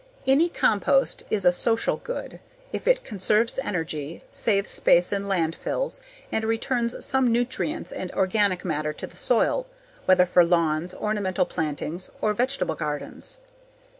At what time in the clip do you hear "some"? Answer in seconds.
7.05-7.31